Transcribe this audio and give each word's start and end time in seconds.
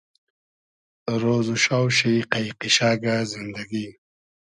رۉز 1.21 1.47
و 1.55 1.57
شاو 1.63 1.87
شی 1.97 2.13
قݷ 2.31 2.45
قیشئگۂ 2.59 3.15
زیندئگی 3.31 3.87